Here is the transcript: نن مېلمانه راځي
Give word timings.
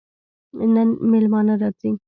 نن 0.73 0.89
مېلمانه 1.11 1.53
راځي 1.61 1.89